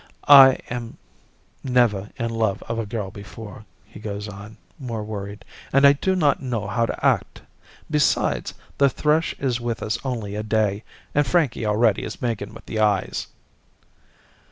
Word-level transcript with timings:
"I 0.27 0.57
am 0.71 0.97
never 1.63 2.09
in 2.17 2.31
love 2.31 2.63
of 2.63 2.79
a 2.79 2.87
girl 2.87 3.11
before," 3.11 3.65
he 3.85 3.99
goes 3.99 4.27
on, 4.27 4.57
more 4.79 5.03
worried, 5.03 5.45
"and 5.71 5.85
I 5.85 5.93
do 5.93 6.15
not 6.15 6.41
know 6.41 6.65
how 6.65 6.87
to 6.87 7.05
act. 7.05 7.43
Besides, 7.87 8.55
the 8.79 8.89
thrush 8.89 9.35
is 9.37 9.61
with 9.61 9.83
us 9.83 9.99
only 10.03 10.33
a 10.35 10.41
day, 10.41 10.83
and 11.13 11.27
Frankie 11.27 11.67
already 11.67 12.03
is 12.03 12.19
making 12.19 12.51
with 12.55 12.65
the 12.65 12.79
eyes." 12.79 13.27